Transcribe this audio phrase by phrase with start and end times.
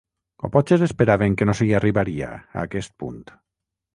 [0.45, 3.23] O potser esperaven que no s’hi arribaria, a aquest punt?